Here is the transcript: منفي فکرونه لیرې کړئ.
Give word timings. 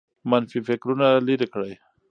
منفي 0.29 0.59
فکرونه 0.67 1.07
لیرې 1.27 1.47
کړئ. 1.53 1.73